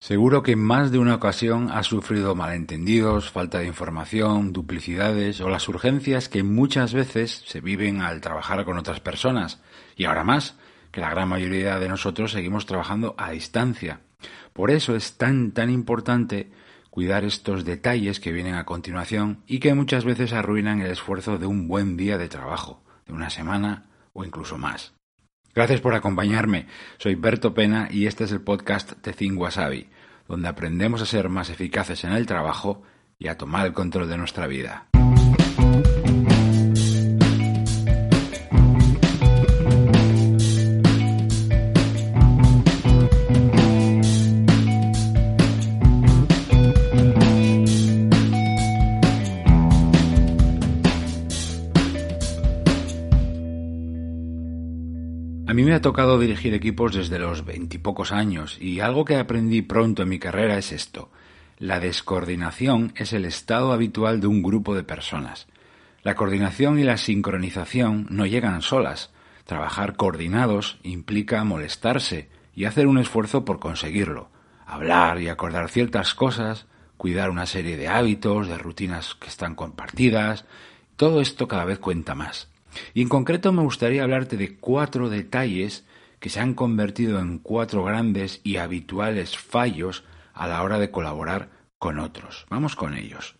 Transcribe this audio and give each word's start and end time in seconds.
Seguro 0.00 0.44
que 0.44 0.52
en 0.52 0.62
más 0.62 0.92
de 0.92 0.98
una 0.98 1.16
ocasión 1.16 1.70
has 1.72 1.86
sufrido 1.88 2.36
malentendidos, 2.36 3.30
falta 3.30 3.58
de 3.58 3.66
información, 3.66 4.52
duplicidades 4.52 5.40
o 5.40 5.48
las 5.48 5.68
urgencias 5.68 6.28
que 6.28 6.44
muchas 6.44 6.94
veces 6.94 7.42
se 7.46 7.60
viven 7.60 8.00
al 8.00 8.20
trabajar 8.20 8.64
con 8.64 8.78
otras 8.78 9.00
personas 9.00 9.60
y 9.96 10.04
ahora 10.04 10.22
más, 10.22 10.56
que 10.92 11.00
la 11.00 11.10
gran 11.10 11.28
mayoría 11.28 11.78
de 11.80 11.88
nosotros 11.88 12.30
seguimos 12.30 12.64
trabajando 12.64 13.16
a 13.18 13.32
distancia. 13.32 14.00
Por 14.52 14.70
eso 14.70 14.94
es 14.94 15.18
tan 15.18 15.50
tan 15.50 15.68
importante 15.68 16.50
cuidar 16.90 17.24
estos 17.24 17.64
detalles 17.64 18.20
que 18.20 18.32
vienen 18.32 18.54
a 18.54 18.64
continuación 18.64 19.42
y 19.46 19.58
que 19.58 19.74
muchas 19.74 20.04
veces 20.04 20.32
arruinan 20.32 20.80
el 20.80 20.92
esfuerzo 20.92 21.38
de 21.38 21.46
un 21.46 21.66
buen 21.66 21.96
día 21.96 22.18
de 22.18 22.28
trabajo, 22.28 22.82
de 23.06 23.12
una 23.12 23.30
semana 23.30 23.86
o 24.12 24.24
incluso 24.24 24.58
más. 24.58 24.97
Gracias 25.58 25.80
por 25.80 25.92
acompañarme. 25.96 26.66
Soy 26.98 27.16
Berto 27.16 27.52
Pena 27.52 27.88
y 27.90 28.06
este 28.06 28.22
es 28.22 28.30
el 28.30 28.42
podcast 28.42 28.92
Think 29.02 29.40
Wasabi, 29.40 29.88
donde 30.28 30.46
aprendemos 30.46 31.02
a 31.02 31.04
ser 31.04 31.28
más 31.30 31.50
eficaces 31.50 32.04
en 32.04 32.12
el 32.12 32.26
trabajo 32.26 32.84
y 33.18 33.26
a 33.26 33.36
tomar 33.36 33.66
el 33.66 33.72
control 33.72 34.08
de 34.08 34.18
nuestra 34.18 34.46
vida. 34.46 34.86
A 55.48 55.54
mí 55.54 55.62
me 55.62 55.72
ha 55.72 55.80
tocado 55.80 56.18
dirigir 56.18 56.52
equipos 56.52 56.94
desde 56.94 57.18
los 57.18 57.46
veintipocos 57.46 58.12
años 58.12 58.58
y 58.60 58.80
algo 58.80 59.06
que 59.06 59.16
aprendí 59.16 59.62
pronto 59.62 60.02
en 60.02 60.10
mi 60.10 60.18
carrera 60.18 60.58
es 60.58 60.72
esto. 60.72 61.10
La 61.56 61.80
descoordinación 61.80 62.92
es 62.96 63.14
el 63.14 63.24
estado 63.24 63.72
habitual 63.72 64.20
de 64.20 64.26
un 64.26 64.42
grupo 64.42 64.74
de 64.74 64.82
personas. 64.82 65.46
La 66.02 66.16
coordinación 66.16 66.78
y 66.78 66.82
la 66.82 66.98
sincronización 66.98 68.08
no 68.10 68.26
llegan 68.26 68.60
solas. 68.60 69.10
Trabajar 69.46 69.96
coordinados 69.96 70.80
implica 70.82 71.42
molestarse 71.44 72.28
y 72.54 72.66
hacer 72.66 72.86
un 72.86 72.98
esfuerzo 72.98 73.46
por 73.46 73.58
conseguirlo. 73.58 74.28
Hablar 74.66 75.18
y 75.18 75.30
acordar 75.30 75.70
ciertas 75.70 76.12
cosas, 76.12 76.66
cuidar 76.98 77.30
una 77.30 77.46
serie 77.46 77.78
de 77.78 77.88
hábitos, 77.88 78.48
de 78.48 78.58
rutinas 78.58 79.14
que 79.14 79.28
están 79.28 79.54
compartidas, 79.54 80.44
todo 80.96 81.22
esto 81.22 81.48
cada 81.48 81.64
vez 81.64 81.78
cuenta 81.78 82.14
más. 82.14 82.50
Y 82.94 83.02
en 83.02 83.08
concreto 83.08 83.52
me 83.52 83.62
gustaría 83.62 84.02
hablarte 84.02 84.36
de 84.36 84.56
cuatro 84.56 85.08
detalles 85.08 85.84
que 86.20 86.30
se 86.30 86.40
han 86.40 86.54
convertido 86.54 87.20
en 87.20 87.38
cuatro 87.38 87.84
grandes 87.84 88.40
y 88.44 88.56
habituales 88.56 89.36
fallos 89.36 90.04
a 90.34 90.46
la 90.46 90.62
hora 90.62 90.78
de 90.78 90.90
colaborar 90.90 91.50
con 91.78 91.98
otros. 91.98 92.46
Vamos 92.50 92.76
con 92.76 92.94
ellos. 92.94 93.36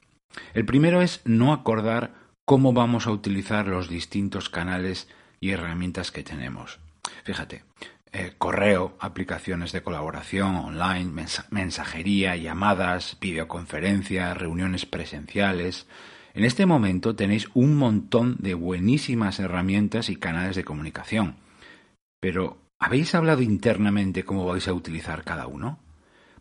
El 0.54 0.64
primero 0.64 1.02
es 1.02 1.20
no 1.24 1.52
acordar 1.52 2.14
cómo 2.44 2.72
vamos 2.72 3.06
a 3.06 3.10
utilizar 3.10 3.66
los 3.66 3.88
distintos 3.88 4.48
canales 4.48 5.08
y 5.40 5.50
herramientas 5.50 6.10
que 6.10 6.22
tenemos. 6.22 6.78
Fíjate, 7.24 7.64
eh, 8.12 8.32
correo, 8.38 8.96
aplicaciones 9.00 9.72
de 9.72 9.82
colaboración 9.82 10.56
online, 10.56 11.26
mensajería, 11.50 12.36
llamadas, 12.36 13.18
videoconferencias, 13.20 14.36
reuniones 14.36 14.86
presenciales, 14.86 15.86
en 16.34 16.44
este 16.44 16.66
momento 16.66 17.16
tenéis 17.16 17.48
un 17.54 17.76
montón 17.76 18.36
de 18.38 18.54
buenísimas 18.54 19.40
herramientas 19.40 20.08
y 20.10 20.16
canales 20.16 20.56
de 20.56 20.64
comunicación. 20.64 21.36
Pero, 22.20 22.58
¿habéis 22.78 23.14
hablado 23.14 23.42
internamente 23.42 24.24
cómo 24.24 24.44
vais 24.44 24.68
a 24.68 24.72
utilizar 24.72 25.24
cada 25.24 25.46
uno? 25.46 25.78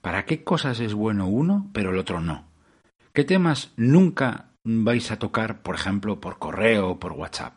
¿Para 0.01 0.25
qué 0.25 0.43
cosas 0.43 0.79
es 0.79 0.93
bueno 0.93 1.27
uno, 1.27 1.69
pero 1.73 1.91
el 1.91 1.97
otro 1.97 2.21
no? 2.21 2.45
¿Qué 3.13 3.23
temas 3.23 3.71
nunca 3.75 4.51
vais 4.63 5.11
a 5.11 5.19
tocar, 5.19 5.61
por 5.61 5.75
ejemplo, 5.75 6.19
por 6.19 6.39
correo 6.39 6.89
o 6.89 6.99
por 6.99 7.13
WhatsApp? 7.13 7.53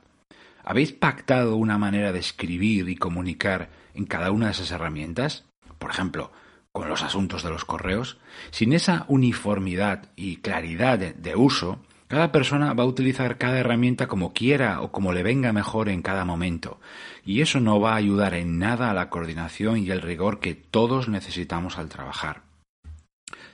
¿Habéis 0.64 0.92
pactado 0.92 1.56
una 1.56 1.78
manera 1.78 2.12
de 2.12 2.18
escribir 2.18 2.88
y 2.88 2.96
comunicar 2.96 3.70
en 3.94 4.06
cada 4.06 4.30
una 4.30 4.46
de 4.46 4.52
esas 4.52 4.70
herramientas? 4.70 5.44
Por 5.78 5.90
ejemplo, 5.90 6.30
con 6.72 6.88
los 6.88 7.02
asuntos 7.02 7.42
de 7.42 7.50
los 7.50 7.64
correos. 7.64 8.18
Sin 8.50 8.72
esa 8.72 9.04
uniformidad 9.08 10.10
y 10.16 10.36
claridad 10.36 10.98
de, 10.98 11.36
uso, 11.36 11.80
cada 12.10 12.32
persona 12.32 12.74
va 12.74 12.82
a 12.82 12.88
utilizar 12.88 13.38
cada 13.38 13.60
herramienta 13.60 14.08
como 14.08 14.32
quiera 14.32 14.80
o 14.80 14.90
como 14.90 15.12
le 15.12 15.22
venga 15.22 15.52
mejor 15.52 15.88
en 15.88 16.02
cada 16.02 16.24
momento, 16.24 16.80
y 17.24 17.40
eso 17.40 17.60
no 17.60 17.78
va 17.78 17.92
a 17.92 17.96
ayudar 17.98 18.34
en 18.34 18.58
nada 18.58 18.90
a 18.90 18.94
la 18.94 19.10
coordinación 19.10 19.78
y 19.78 19.92
el 19.92 20.02
rigor 20.02 20.40
que 20.40 20.56
todos 20.56 21.08
necesitamos 21.08 21.78
al 21.78 21.88
trabajar. 21.88 22.42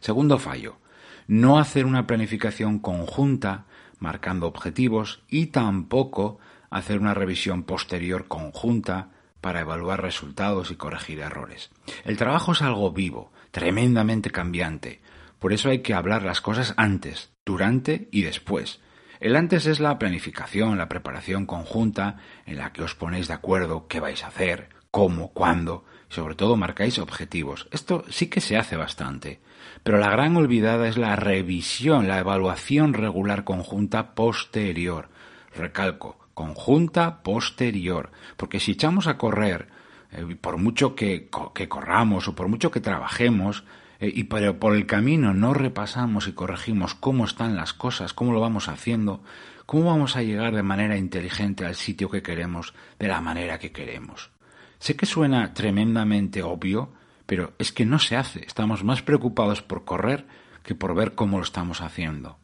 Segundo 0.00 0.39
fallo, 0.39 0.78
no 1.27 1.59
hacer 1.59 1.84
una 1.84 2.06
planificación 2.06 2.78
conjunta 2.78 3.66
marcando 3.99 4.47
objetivos 4.47 5.21
y 5.28 5.49
tampoco 5.49 6.39
hacer 6.71 6.99
una 6.99 7.12
revisión 7.12 7.62
posterior 7.62 8.27
conjunta 8.27 9.11
para 9.43 9.61
evaluar 9.61 10.00
resultados 10.00 10.71
y 10.71 10.77
corregir 10.77 11.21
errores. 11.21 11.69
El 12.06 12.16
trabajo 12.16 12.53
es 12.53 12.62
algo 12.62 12.91
vivo, 12.91 13.33
tremendamente 13.50 14.31
cambiante, 14.31 15.03
por 15.41 15.53
eso 15.53 15.69
hay 15.69 15.81
que 15.81 15.93
hablar 15.93 16.22
las 16.22 16.41
cosas 16.41 16.72
antes, 16.78 17.35
durante 17.47 18.09
y 18.11 18.23
después. 18.23 18.81
El 19.21 19.37
antes 19.37 19.65
es 19.67 19.81
la 19.81 19.99
planificación, 19.99 20.77
la 20.77 20.91
preparación 20.91 21.47
conjunta 21.47 22.19
en 22.45 22.59
la 22.59 22.73
que 22.73 22.83
os 22.83 22.95
ponéis 22.95 23.29
de 23.29 23.34
acuerdo 23.34 23.87
qué 23.89 24.01
vais 24.01 24.23
a 24.23 24.27
hacer, 24.27 24.69
cómo, 24.91 25.33
cuándo, 25.33 25.84
sobre 26.09 26.34
todo 26.34 26.57
marcáis 26.57 26.99
objetivos. 26.99 27.67
Esto 27.71 28.05
sí 28.11 28.27
que 28.27 28.43
se 28.43 28.59
hace 28.59 28.77
bastante. 28.77 29.41
Pero 29.83 29.99
la 29.99 30.11
gran 30.11 30.37
olvidada 30.37 30.89
es 30.89 30.99
la 30.99 31.17
revisión, 31.17 32.09
la 32.09 32.19
evaluación 32.19 32.93
regular 32.93 33.45
conjunta 33.45 34.15
posterior. 34.15 35.09
Recalco, 35.55 36.19
conjunta 36.34 37.23
posterior. 37.23 38.11
Porque 38.37 38.61
si 38.61 38.73
echamos 38.73 39.07
a 39.07 39.17
correr, 39.17 39.69
eh, 40.13 40.37
por 40.39 40.59
mucho 40.59 40.95
que 40.95 41.28
corramos 41.31 42.28
o 42.28 42.34
por 42.34 42.49
mucho 42.49 42.71
que 42.71 42.81
trabajemos, 42.81 43.65
eh, 44.01 44.12
y 44.15 44.25
pero 44.25 44.59
por 44.59 44.75
el 44.75 44.87
camino 44.87 45.34
no 45.34 45.55
repasamos 45.55 46.29
y 46.29 46.33
corregimos 46.33 46.95
cómo 46.95 47.25
están 47.25 47.57
las 47.57 47.73
cosas, 47.73 48.12
cómo 48.12 48.33
lo 48.33 48.41
vamos 48.41 48.69
haciendo, 48.69 49.23
cómo 49.67 49.87
vamos 49.87 50.17
a 50.17 50.23
llegar 50.23 50.55
de 50.55 50.62
manera 50.62 50.97
inteligente 50.97 51.65
al 51.65 51.75
sitio 51.75 52.11
que 52.11 52.23
queremos, 52.23 52.75
de 52.99 53.09
la 53.09 53.21
manera 53.21 53.59
que 53.59 53.73
queremos. 53.73 54.31
Sé 54.79 54.97
que 54.97 55.07
suena 55.07 55.55
tremendamente 55.55 56.43
obvio, 56.43 56.93
pero 57.27 57.55
es 57.59 57.73
que 57.73 57.87
no 57.87 57.99
se 57.99 58.17
hace. 58.17 58.45
Estamos 58.47 58.84
más 58.84 59.03
preocupados 59.03 59.62
por 59.62 59.84
correr 59.84 60.27
que 60.63 60.75
por 60.75 60.95
ver 60.95 61.15
cómo 61.15 61.39
lo 61.39 61.45
estamos 61.45 61.81
haciendo. 61.81 62.39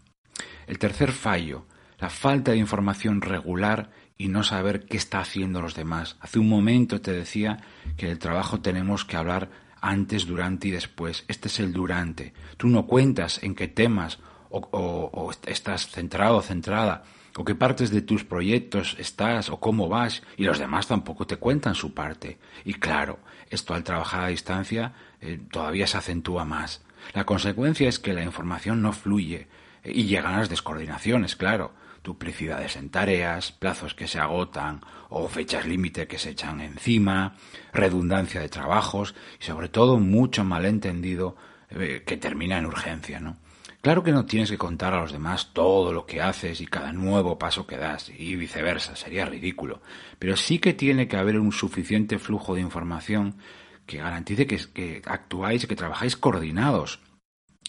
El 0.66 0.78
tercer 0.78 1.12
fallo, 1.12 1.66
la 1.98 2.08
falta 2.08 2.52
de 2.52 2.56
información 2.56 3.20
regular 3.20 3.90
y 4.16 4.28
no 4.28 4.42
saber 4.42 4.86
qué 4.86 4.96
está 4.96 5.20
haciendo 5.20 5.60
los 5.60 5.74
demás. 5.74 6.16
Hace 6.20 6.38
un 6.38 6.48
momento 6.48 7.00
te 7.00 7.12
decía 7.12 7.58
que 7.96 8.10
el 8.10 8.18
trabajo 8.18 8.60
tenemos 8.60 9.04
que 9.04 9.16
hablar 9.16 9.50
antes, 9.82 10.26
durante 10.26 10.68
y 10.68 10.70
después. 10.70 11.24
Este 11.28 11.48
es 11.48 11.60
el 11.60 11.72
durante. 11.72 12.32
Tú 12.56 12.68
no 12.68 12.86
cuentas 12.86 13.42
en 13.42 13.54
qué 13.54 13.68
temas 13.68 14.18
o, 14.48 15.30
estás 15.46 15.88
centrado 15.88 16.36
o 16.36 16.42
centrada 16.42 17.04
o 17.36 17.44
qué 17.44 17.54
partes 17.54 17.90
de 17.90 18.02
tus 18.02 18.24
proyectos 18.24 18.96
estás 18.98 19.48
o 19.48 19.58
cómo 19.58 19.88
vas 19.88 20.22
y 20.36 20.44
los 20.44 20.58
demás 20.58 20.86
tampoco 20.86 21.26
te 21.26 21.36
cuentan 21.36 21.74
su 21.74 21.92
parte. 21.92 22.38
Y 22.64 22.74
claro, 22.74 23.18
esto 23.50 23.74
al 23.74 23.84
trabajar 23.84 24.24
a 24.24 24.28
distancia 24.28 24.92
eh, 25.20 25.40
todavía 25.50 25.86
se 25.86 25.98
acentúa 25.98 26.44
más. 26.44 26.82
La 27.14 27.24
consecuencia 27.24 27.88
es 27.88 27.98
que 27.98 28.12
la 28.12 28.22
información 28.22 28.82
no 28.82 28.92
fluye 28.92 29.48
y 29.84 30.04
llegan 30.04 30.38
las 30.38 30.48
descoordinaciones, 30.48 31.36
claro 31.36 31.72
duplicidades 32.02 32.76
en 32.76 32.90
tareas, 32.90 33.52
plazos 33.52 33.94
que 33.94 34.08
se 34.08 34.18
agotan 34.18 34.80
o 35.08 35.28
fechas 35.28 35.66
límite 35.66 36.06
que 36.06 36.18
se 36.18 36.30
echan 36.30 36.60
encima, 36.60 37.36
redundancia 37.72 38.40
de 38.40 38.48
trabajos 38.48 39.14
y 39.40 39.44
sobre 39.44 39.68
todo 39.68 39.98
mucho 39.98 40.44
malentendido 40.44 41.36
eh, 41.70 42.02
que 42.04 42.16
termina 42.16 42.58
en 42.58 42.66
urgencia, 42.66 43.20
¿no? 43.20 43.36
Claro 43.80 44.04
que 44.04 44.12
no 44.12 44.26
tienes 44.26 44.48
que 44.48 44.58
contar 44.58 44.94
a 44.94 45.00
los 45.00 45.10
demás 45.10 45.50
todo 45.52 45.92
lo 45.92 46.06
que 46.06 46.22
haces 46.22 46.60
y 46.60 46.66
cada 46.66 46.92
nuevo 46.92 47.36
paso 47.36 47.66
que 47.66 47.76
das 47.76 48.12
y 48.16 48.36
viceversa, 48.36 48.94
sería 48.94 49.26
ridículo, 49.26 49.82
pero 50.20 50.36
sí 50.36 50.60
que 50.60 50.72
tiene 50.72 51.08
que 51.08 51.16
haber 51.16 51.38
un 51.40 51.50
suficiente 51.50 52.20
flujo 52.20 52.54
de 52.54 52.60
información 52.60 53.38
que 53.86 53.98
garantice 53.98 54.46
que, 54.46 55.02
actuáis 55.04 55.64
y 55.64 55.66
que 55.66 55.76
trabajáis 55.76 56.16
coordinados 56.16 57.00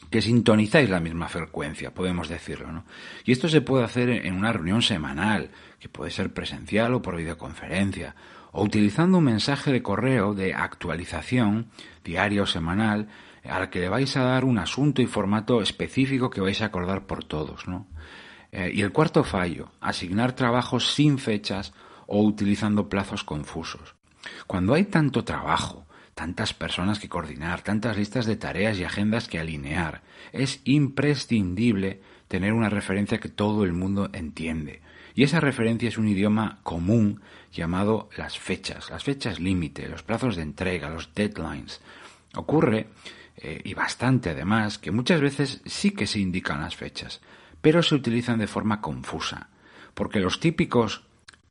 que 0.09 0.21
sintonizáis 0.21 0.89
la 0.89 0.99
misma 0.99 1.27
frecuencia, 1.27 1.93
podemos 1.93 2.29
decirlo, 2.29 2.71
¿no? 2.71 2.85
Y 3.25 3.31
esto 3.31 3.47
se 3.47 3.61
puede 3.61 3.83
hacer 3.83 4.09
en 4.09 4.35
una 4.35 4.51
reunión 4.51 4.81
semanal, 4.81 5.49
que 5.79 5.89
puede 5.89 6.11
ser 6.11 6.33
presencial 6.33 6.93
o 6.93 7.01
por 7.01 7.15
videoconferencia, 7.15 8.15
o 8.51 8.63
utilizando 8.63 9.19
un 9.19 9.23
mensaje 9.23 9.71
de 9.71 9.81
correo 9.81 10.33
de 10.33 10.53
actualización 10.53 11.69
diario 12.03 12.43
o 12.43 12.45
semanal 12.45 13.07
al 13.43 13.69
que 13.69 13.79
le 13.79 13.89
vais 13.89 14.15
a 14.15 14.23
dar 14.23 14.45
un 14.45 14.57
asunto 14.57 15.01
y 15.01 15.07
formato 15.07 15.61
específico 15.61 16.29
que 16.29 16.41
vais 16.41 16.61
a 16.61 16.65
acordar 16.65 17.05
por 17.05 17.23
todos, 17.23 17.67
¿no? 17.67 17.87
Eh, 18.51 18.71
y 18.73 18.81
el 18.81 18.91
cuarto 18.91 19.23
fallo, 19.23 19.71
asignar 19.81 20.33
trabajos 20.33 20.93
sin 20.93 21.17
fechas 21.17 21.73
o 22.05 22.21
utilizando 22.21 22.87
plazos 22.87 23.23
confusos. 23.23 23.95
Cuando 24.45 24.75
hay 24.75 24.85
tanto 24.85 25.23
trabajo, 25.23 25.87
tantas 26.13 26.53
personas 26.53 26.99
que 26.99 27.09
coordinar, 27.09 27.61
tantas 27.61 27.97
listas 27.97 28.25
de 28.25 28.35
tareas 28.35 28.77
y 28.77 28.83
agendas 28.83 29.27
que 29.27 29.39
alinear. 29.39 30.01
Es 30.31 30.61
imprescindible 30.63 32.01
tener 32.27 32.53
una 32.53 32.69
referencia 32.69 33.19
que 33.19 33.29
todo 33.29 33.63
el 33.63 33.73
mundo 33.73 34.09
entiende. 34.13 34.81
Y 35.15 35.23
esa 35.23 35.39
referencia 35.39 35.89
es 35.89 35.97
un 35.97 36.07
idioma 36.07 36.59
común 36.63 37.21
llamado 37.51 38.09
las 38.17 38.39
fechas, 38.39 38.89
las 38.89 39.03
fechas 39.03 39.39
límite, 39.39 39.87
los 39.87 40.03
plazos 40.03 40.35
de 40.35 40.41
entrega, 40.41 40.89
los 40.89 41.13
deadlines. 41.13 41.81
Ocurre, 42.35 42.87
eh, 43.37 43.61
y 43.63 43.73
bastante 43.73 44.31
además, 44.31 44.79
que 44.79 44.91
muchas 44.91 45.21
veces 45.21 45.61
sí 45.65 45.91
que 45.91 46.07
se 46.07 46.19
indican 46.19 46.61
las 46.61 46.75
fechas, 46.75 47.21
pero 47.61 47.83
se 47.83 47.95
utilizan 47.95 48.39
de 48.39 48.47
forma 48.47 48.81
confusa, 48.81 49.49
porque 49.93 50.19
los 50.19 50.39
típicos 50.39 51.03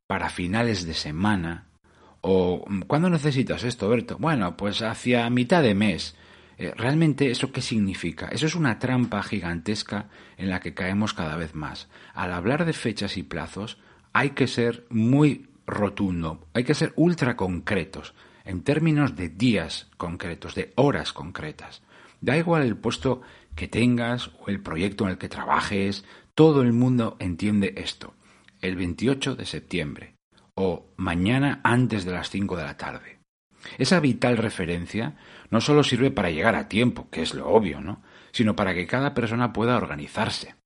para 0.08 0.28
finales 0.28 0.84
de 0.84 0.94
semana 0.94 1.66
o 2.22 2.64
¿cuándo 2.86 3.10
necesitas 3.10 3.64
esto, 3.64 3.88
Berto? 3.88 4.16
Bueno, 4.18 4.56
pues 4.56 4.80
hacia 4.80 5.28
mitad 5.28 5.62
de 5.62 5.74
mes. 5.74 6.14
Eh, 6.56 6.72
¿Realmente 6.76 7.30
eso 7.30 7.50
qué 7.50 7.60
significa? 7.60 8.28
Eso 8.28 8.46
es 8.46 8.54
una 8.54 8.78
trampa 8.78 9.22
gigantesca 9.22 10.08
en 10.36 10.48
la 10.48 10.60
que 10.60 10.72
caemos 10.72 11.14
cada 11.14 11.36
vez 11.36 11.54
más. 11.54 11.88
Al 12.14 12.32
hablar 12.32 12.64
de 12.64 12.72
fechas 12.72 13.16
y 13.16 13.24
plazos 13.24 13.78
hay 14.12 14.30
que 14.30 14.46
ser 14.46 14.86
muy 14.88 15.48
rotundo, 15.66 16.46
hay 16.54 16.64
que 16.64 16.74
ser 16.74 16.92
ultra 16.96 17.36
concretos, 17.36 18.14
en 18.44 18.62
términos 18.62 19.16
de 19.16 19.28
días 19.28 19.88
concretos, 19.96 20.54
de 20.54 20.72
horas 20.76 21.12
concretas. 21.12 21.82
Da 22.20 22.36
igual 22.36 22.62
el 22.62 22.76
puesto 22.76 23.22
que 23.56 23.66
tengas 23.66 24.30
o 24.38 24.48
el 24.48 24.60
proyecto 24.60 25.04
en 25.04 25.10
el 25.10 25.18
que 25.18 25.28
trabajes, 25.28 26.04
todo 26.36 26.62
el 26.62 26.72
mundo 26.72 27.16
entiende 27.18 27.74
esto. 27.78 28.14
El 28.60 28.76
28 28.76 29.34
de 29.34 29.46
septiembre 29.46 30.11
o 30.54 30.92
mañana 30.96 31.60
antes 31.64 32.04
de 32.04 32.12
las 32.12 32.30
5 32.30 32.56
de 32.56 32.64
la 32.64 32.76
tarde. 32.76 33.18
Esa 33.78 34.00
vital 34.00 34.36
referencia 34.36 35.16
no 35.50 35.60
solo 35.60 35.84
sirve 35.84 36.10
para 36.10 36.30
llegar 36.30 36.56
a 36.56 36.68
tiempo, 36.68 37.08
que 37.10 37.22
es 37.22 37.34
lo 37.34 37.48
obvio, 37.48 37.80
¿no? 37.80 38.02
sino 38.32 38.56
para 38.56 38.74
que 38.74 38.86
cada 38.86 39.14
persona 39.14 39.52
pueda 39.52 39.76
organizarse, 39.76 40.56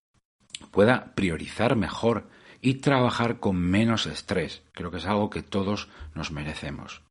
pueda 0.71 1.15
priorizar 1.15 1.77
mejor 1.77 2.29
y 2.61 2.75
trabajar 2.75 3.39
con 3.39 3.57
menos 3.57 4.07
estrés. 4.07 4.63
Creo 4.73 4.91
que 4.91 4.99
es 4.99 5.07
algo 5.07 5.31
que 5.31 5.43
todos 5.43 5.89
nos 6.15 6.31
merecemos. 6.31 7.03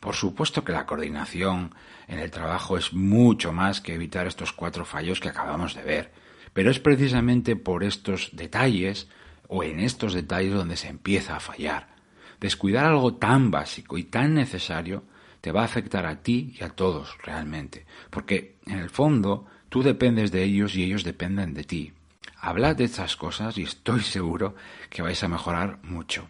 Por 0.00 0.14
supuesto 0.14 0.64
que 0.64 0.72
la 0.72 0.86
coordinación 0.86 1.74
en 2.06 2.18
el 2.18 2.30
trabajo 2.30 2.76
es 2.76 2.92
mucho 2.92 3.52
más 3.52 3.80
que 3.80 3.94
evitar 3.94 4.26
estos 4.26 4.52
cuatro 4.52 4.84
fallos 4.84 5.20
que 5.20 5.28
acabamos 5.28 5.74
de 5.74 5.82
ver, 5.82 6.12
pero 6.52 6.70
es 6.70 6.78
precisamente 6.78 7.56
por 7.56 7.84
estos 7.84 8.30
detalles 8.32 9.08
o 9.48 9.64
en 9.64 9.80
estos 9.80 10.14
detalles 10.14 10.54
donde 10.54 10.76
se 10.76 10.88
empieza 10.88 11.36
a 11.36 11.40
fallar. 11.40 11.96
Descuidar 12.40 12.86
algo 12.86 13.14
tan 13.14 13.50
básico 13.50 13.98
y 13.98 14.04
tan 14.04 14.34
necesario 14.34 15.04
te 15.40 15.52
va 15.52 15.62
a 15.62 15.64
afectar 15.64 16.06
a 16.06 16.22
ti 16.22 16.54
y 16.58 16.64
a 16.64 16.70
todos 16.70 17.16
realmente, 17.24 17.86
porque 18.10 18.58
en 18.66 18.78
el 18.78 18.90
fondo 18.90 19.46
tú 19.68 19.82
dependes 19.82 20.30
de 20.30 20.44
ellos 20.44 20.76
y 20.76 20.84
ellos 20.84 21.04
dependen 21.04 21.54
de 21.54 21.64
ti. 21.64 21.92
Hablad 22.40 22.76
de 22.76 22.84
estas 22.84 23.16
cosas 23.16 23.58
y 23.58 23.62
estoy 23.62 24.00
seguro 24.00 24.54
que 24.90 25.02
vais 25.02 25.22
a 25.22 25.28
mejorar 25.28 25.80
mucho. 25.82 26.28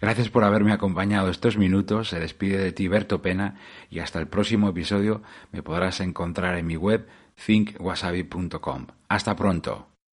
Gracias 0.00 0.28
por 0.28 0.44
haberme 0.44 0.72
acompañado 0.72 1.30
estos 1.30 1.56
minutos. 1.56 2.10
Se 2.10 2.20
despide 2.20 2.58
de 2.58 2.72
ti 2.72 2.88
Berto 2.88 3.22
Pena 3.22 3.58
y 3.90 4.00
hasta 4.00 4.18
el 4.18 4.28
próximo 4.28 4.68
episodio 4.68 5.22
me 5.50 5.62
podrás 5.62 6.00
encontrar 6.00 6.58
en 6.58 6.66
mi 6.66 6.76
web 6.76 7.08
thinkwasabi.com. 7.46 8.86
Hasta 9.08 9.34
pronto. 9.34 9.93